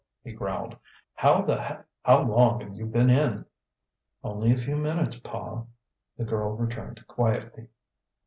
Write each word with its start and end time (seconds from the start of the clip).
he 0.23 0.31
growled. 0.33 0.75
"How 1.13 1.43
the 1.43 1.61
h 1.63 1.77
how 2.03 2.23
long've 2.23 2.75
you 2.75 2.87
been 2.87 3.11
in?" 3.11 3.45
"Only 4.23 4.51
a 4.51 4.57
few 4.57 4.75
minutes, 4.75 5.17
pa," 5.19 5.61
the 6.17 6.25
girl 6.25 6.55
returned 6.57 7.05
quietly. 7.05 7.67